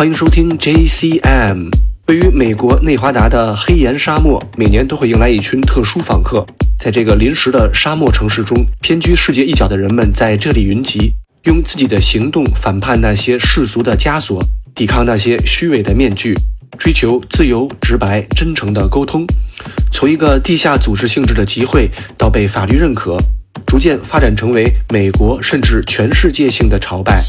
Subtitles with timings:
[0.00, 1.68] 欢迎收听 JCM。
[2.06, 6.42] 位于美国内华达的黑岩沙漠，每年都会迎来一群特殊访客。
[6.78, 11.12] 在这个临时的沙漠城市中，偏居世界一角的人们在这里云集，
[11.44, 14.42] 用自己的行动反叛那些世俗的枷锁，
[14.74, 16.34] 抵抗那些虚伪的面具，
[16.78, 19.26] 追求自由、直白、真诚的沟通。
[19.92, 23.18] 从一个地下组织性质的集会，到被法律认可。
[23.66, 27.22] 逐渐发展成为美国甚至全世界性的朝拜。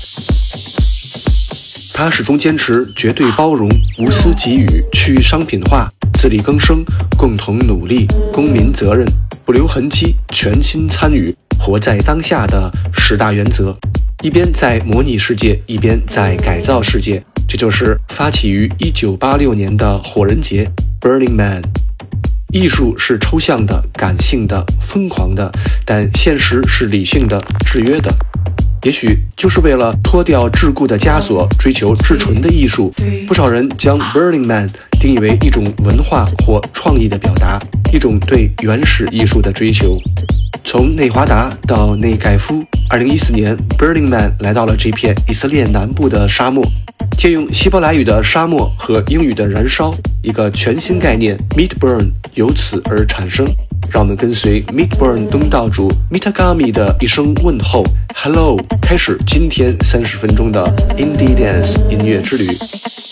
[1.93, 3.69] 他始终坚持绝对包容、
[3.99, 6.83] 无私给予、去商品化、自力更生、
[7.17, 9.05] 共同努力、公民责任、
[9.45, 13.77] 不留痕迹、全心参与、活在当下的十大原则。
[14.23, 17.23] 一边在模拟世界，一边在改造世界。
[17.47, 21.61] 这就是发起于1986年的火人节 （Burning Man）。
[22.53, 25.51] 艺术是抽象的、感性的、疯狂的，
[25.85, 28.13] 但现实是理性的、制约的。
[28.83, 32.91] 也许就是为了脱掉桎梏的枷锁，追求至纯的艺术。
[33.27, 34.67] 不少人将 Burning Man
[34.99, 37.59] 定义为一种文化或创意的表达，
[37.93, 39.97] 一种对原始艺术的追求。
[40.63, 46.65] 从内华达到内盖夫，2014年，Burning Man 来到了这片以色列南部的沙漠。
[47.17, 49.91] 借用希伯来语的沙漠和英语的燃烧，
[50.23, 53.45] 一个全新概念 Meat Burn 由此而产生。
[53.89, 57.83] 让我们跟随 Midburn 东道主 Mitagami 的一声问候
[58.15, 60.63] ，Hello，开始今天三十分钟的
[60.97, 63.10] Indie Dance 音乐之旅。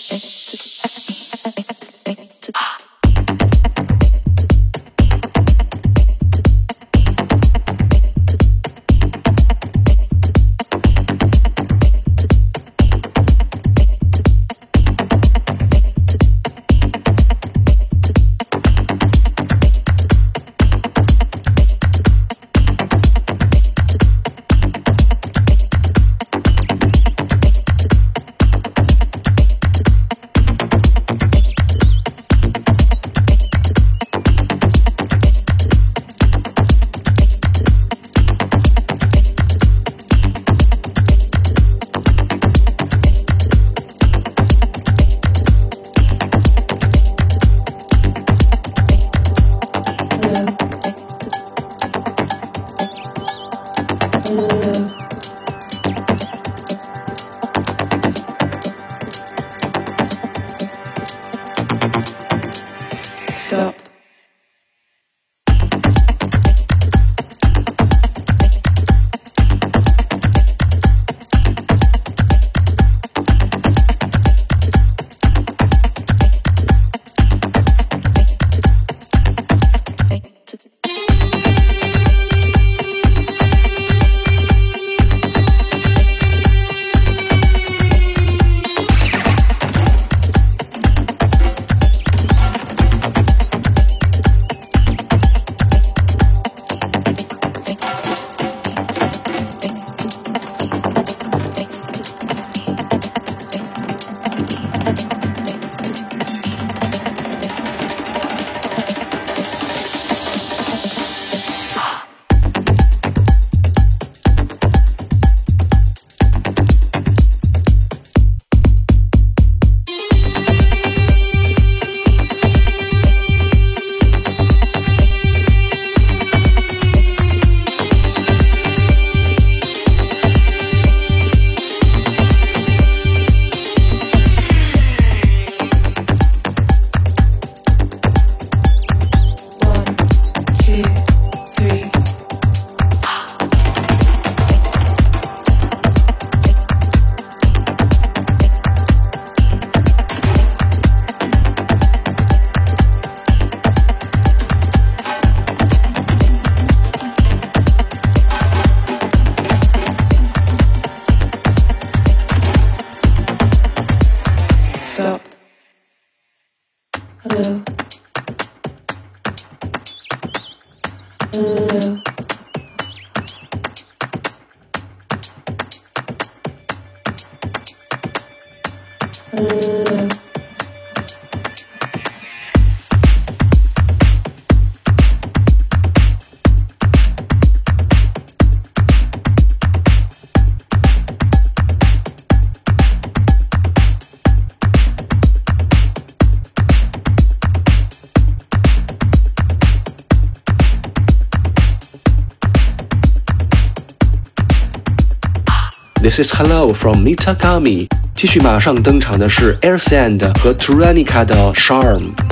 [206.09, 207.87] This is Hello from Mitagami。
[208.15, 212.28] 继续马上登场的是 Air Sand 和 Turanica 的 Charm。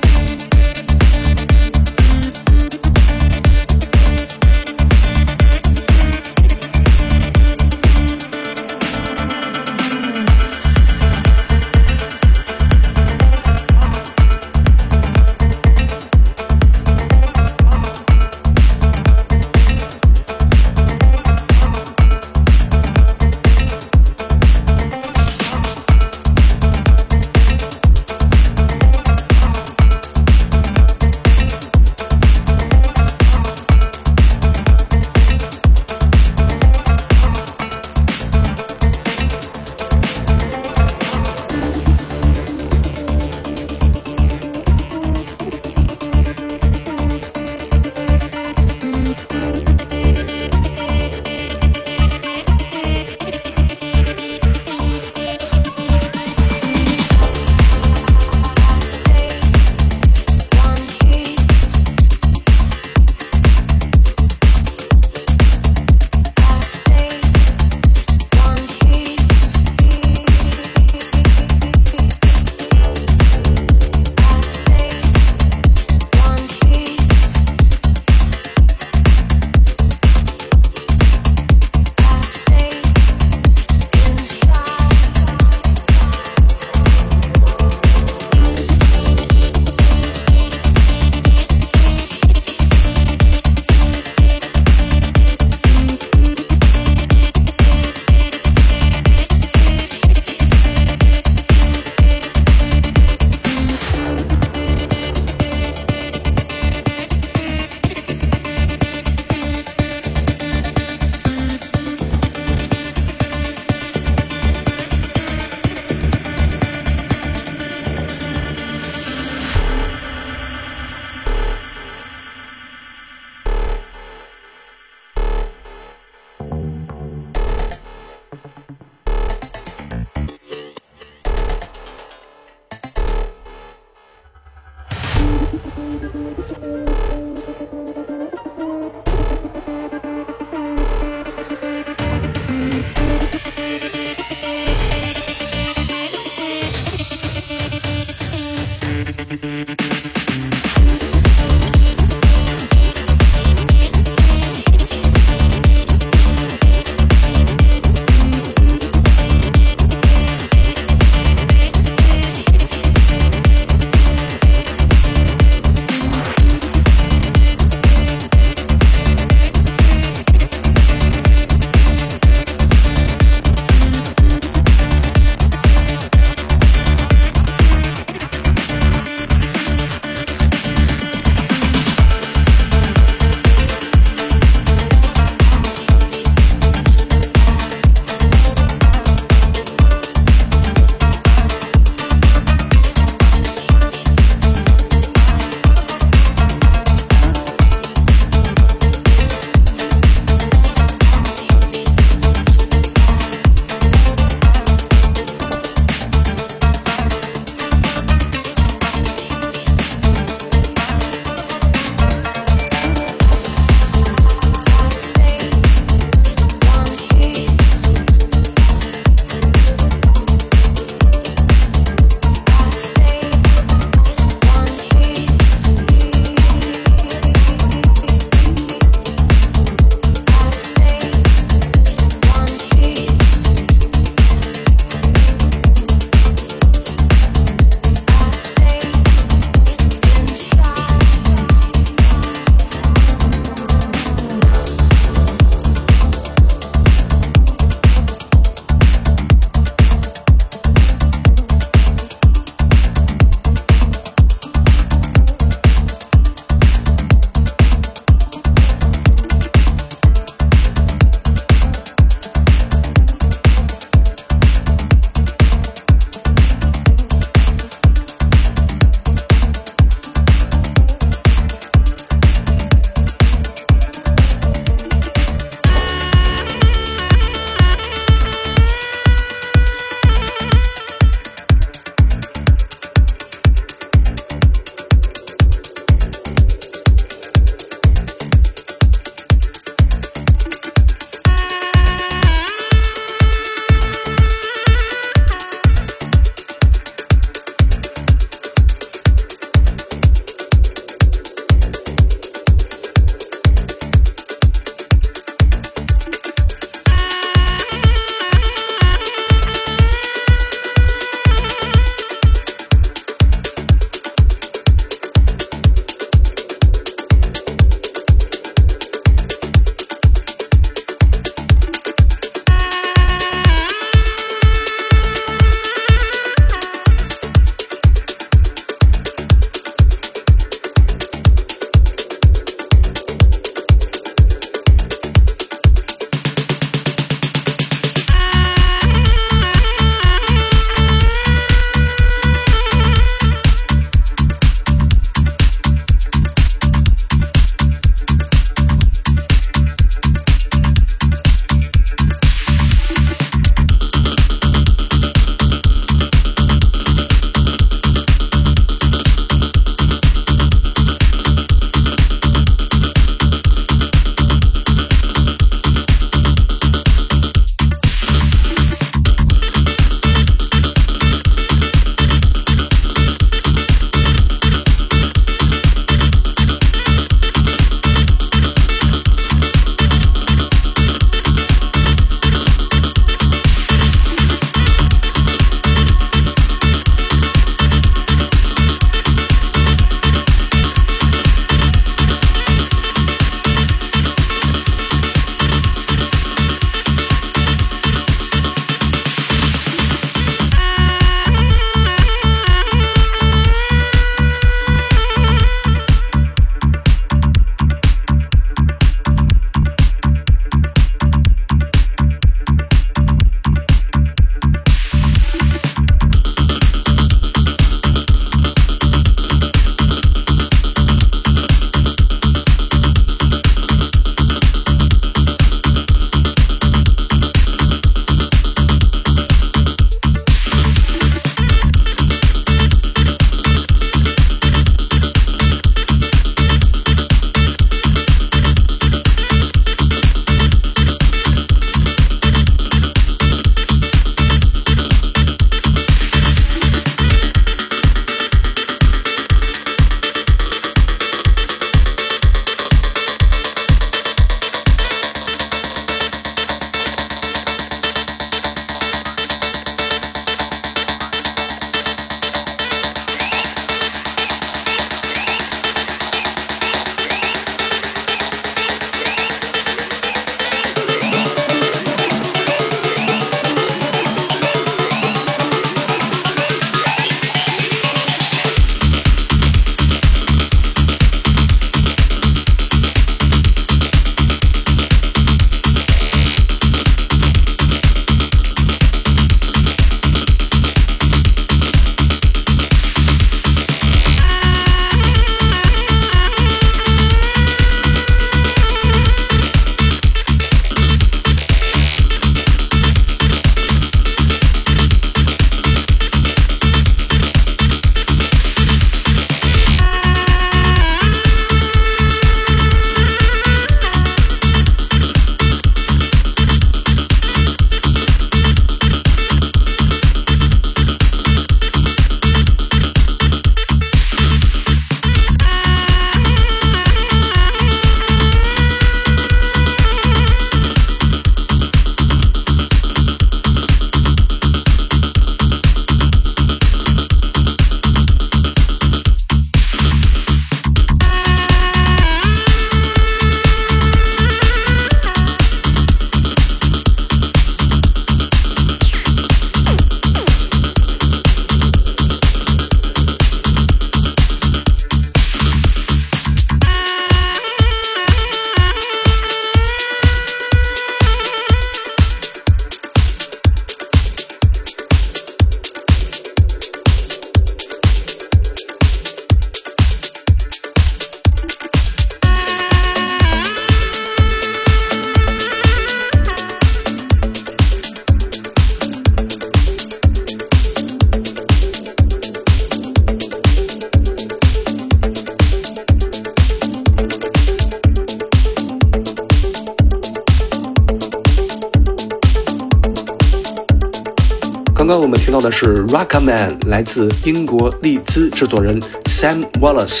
[594.86, 600.00] 刚刚我们听到的是 Rock Man，来自英国利兹制作人 Sam Wallace。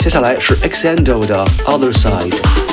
[0.00, 2.63] 接下来是 Xando 的 Other Side。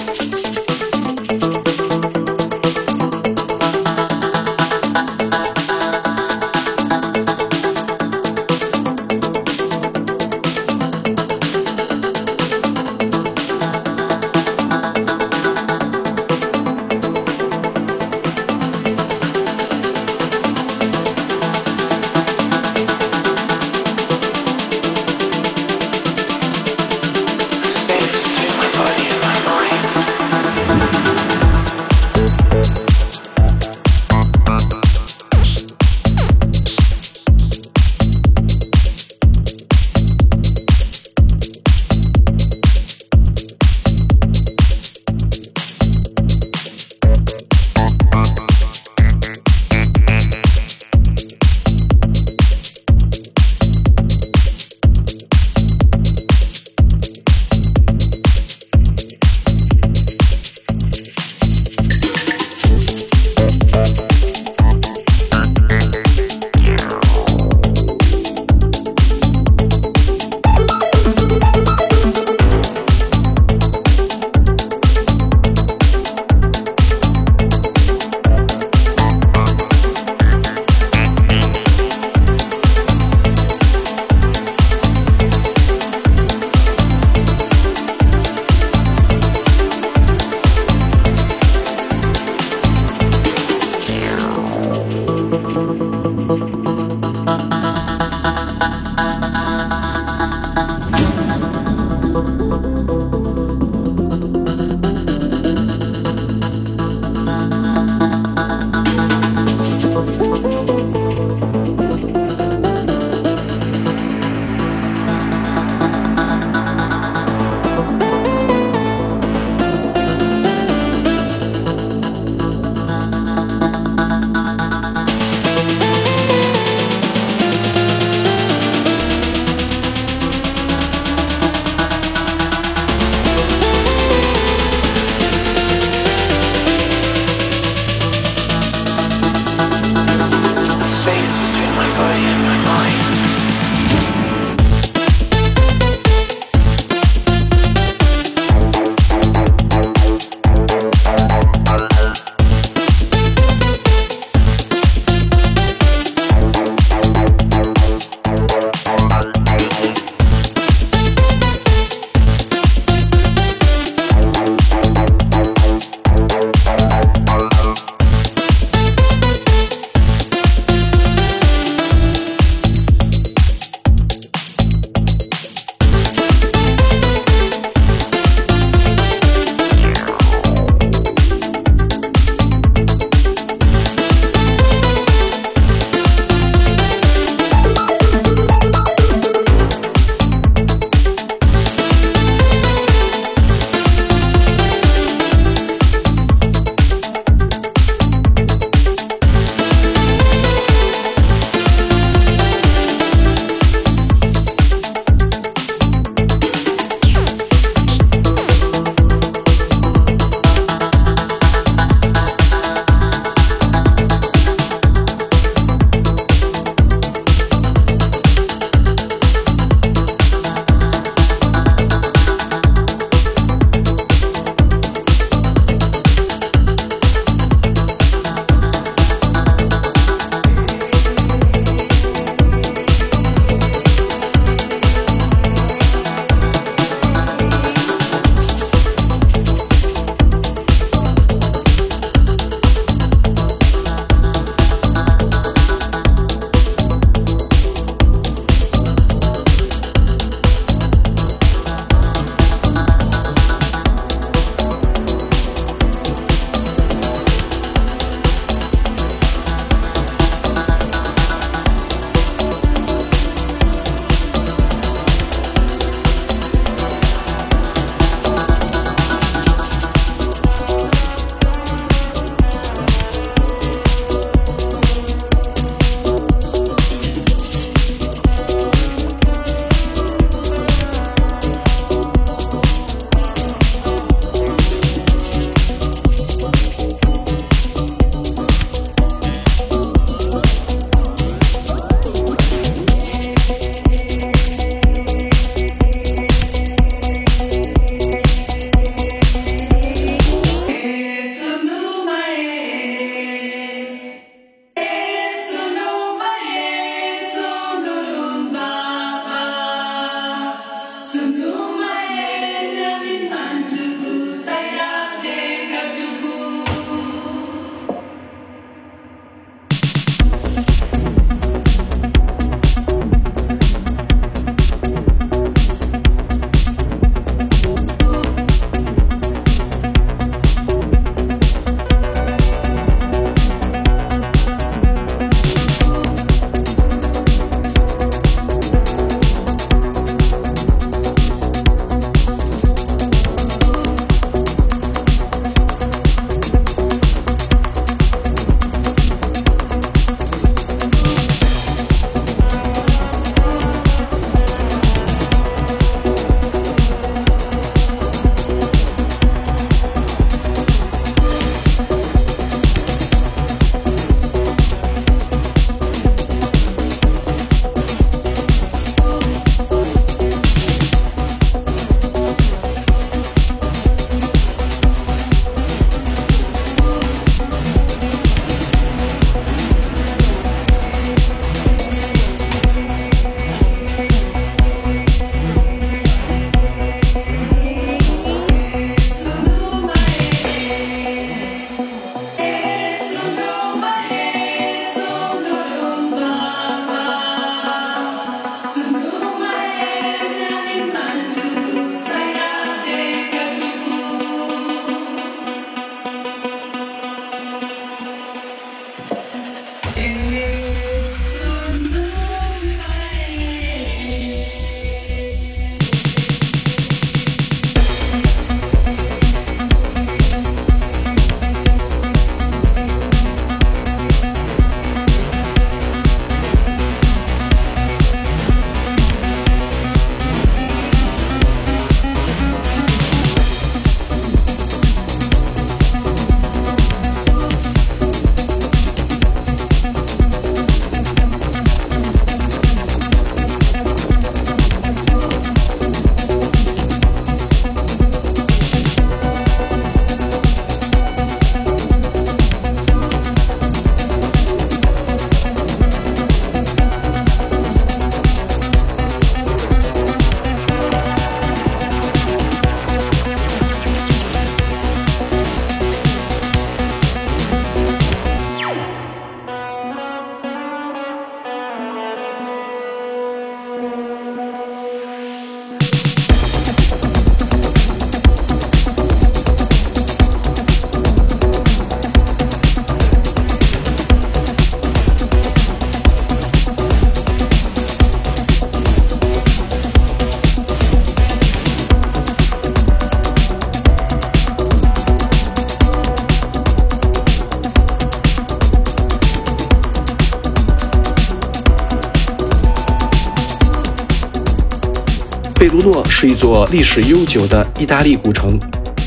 [506.22, 508.56] 是一座历史悠久的意大利古城，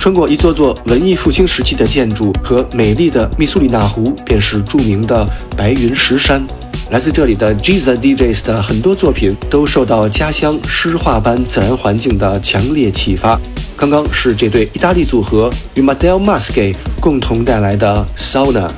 [0.00, 5.24] 穿过一座座文艺复兴时期的建筑和美丽的密苏里纳湖，便是著名的
[5.56, 6.44] 白云石山。
[6.90, 13.38] 来自这里的 Giza DJs 的很多作品都受到家乡诗画般自然环境的强烈启发。
[13.76, 18.68] 刚刚是这对意大利组合与 Madel Maske 共同带来的 Sauna。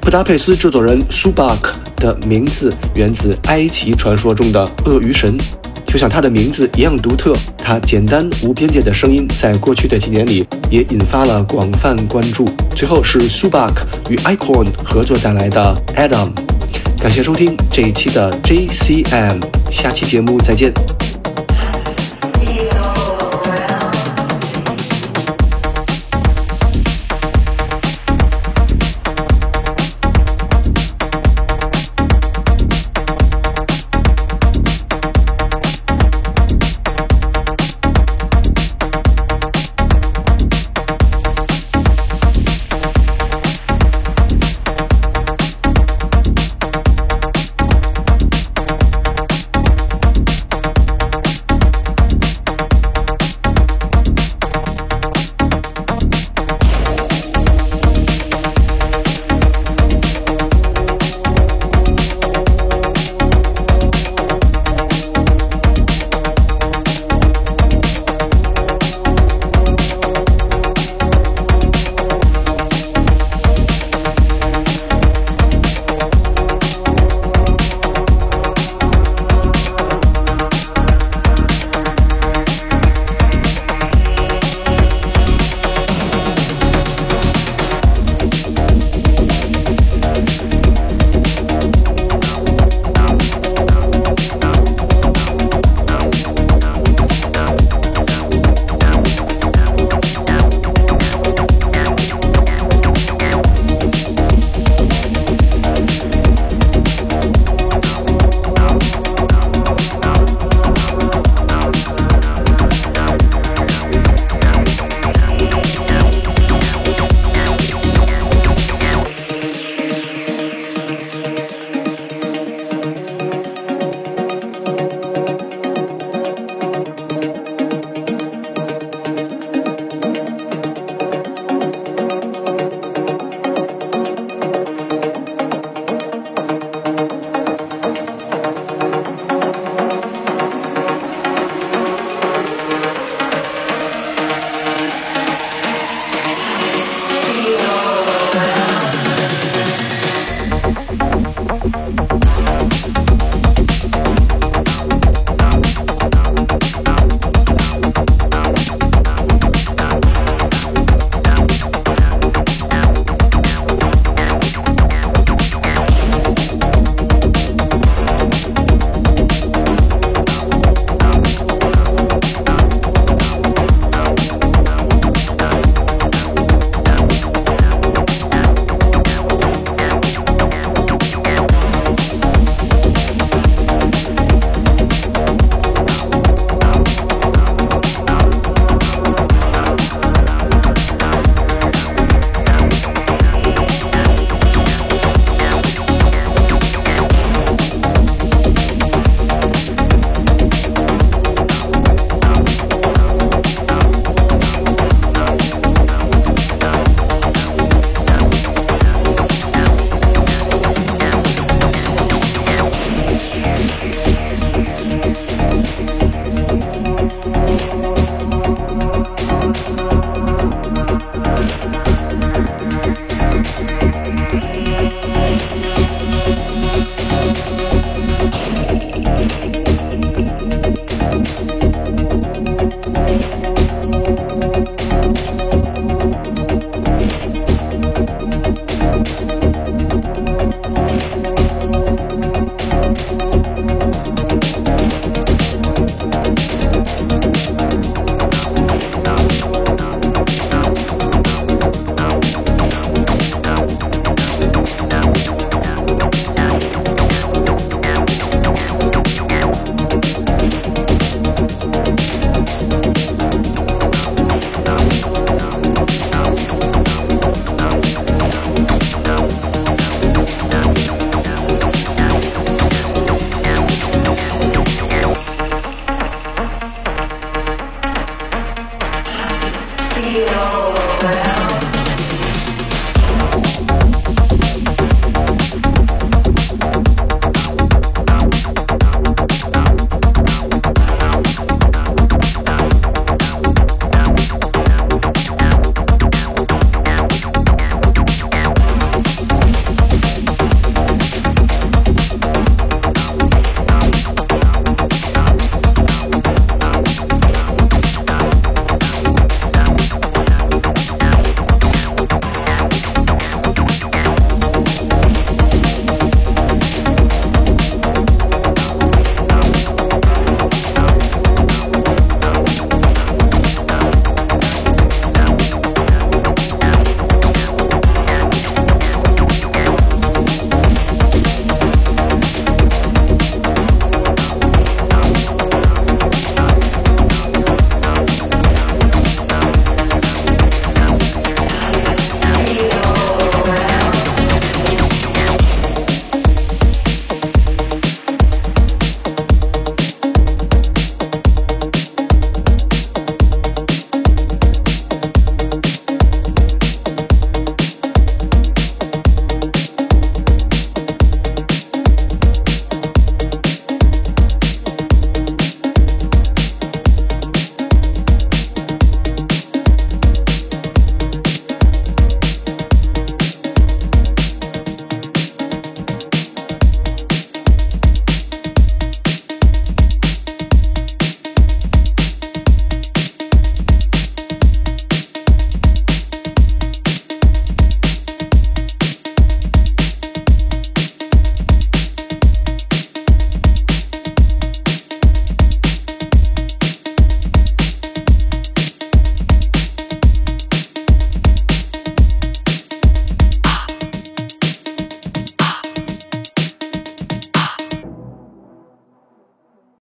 [0.00, 5.36] 布达佩斯制作人 Subak 的名字源自埃及传说中的鳄鱼神。
[5.86, 12.44] 就像他的名字一样独特，他简单无边界的声音，在过去的几年里也引发了广泛关注。
[12.74, 13.72] 最后是 Subak
[14.10, 16.30] 与 Icon 合作带来的 Adam。
[16.98, 20.72] 感谢收听这一期的 JCM，下期节目再见。